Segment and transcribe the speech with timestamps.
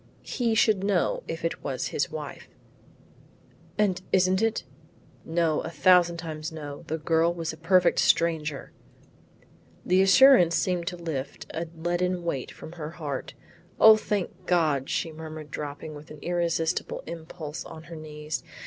[0.23, 2.47] He should know if it is his wife."
[3.77, 4.63] "And isn't it?"
[5.25, 8.71] "No, a thousand times no; the girl was a perfect stranger."
[9.85, 13.35] The assurance seemed to lift a leaden weight from her heart.
[13.79, 18.41] "O thank God," she murmured dropping with an irresistible impulse on her knees.